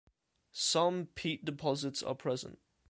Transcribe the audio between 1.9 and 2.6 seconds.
are present.